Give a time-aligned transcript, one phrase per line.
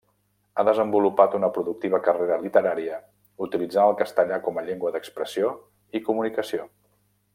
[0.55, 2.97] Ha desenvolupat una productiva carrera literària
[3.49, 5.53] utilitzant el castellà com a llengua d'expressió
[6.01, 6.67] i comunicació.